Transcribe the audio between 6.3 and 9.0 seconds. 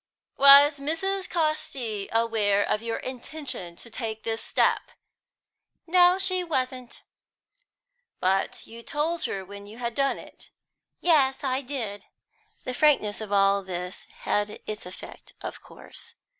wasn't." "But you